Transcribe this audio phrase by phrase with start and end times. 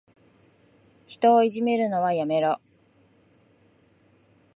[1.05, 2.59] 人をいじめるのはやめろ。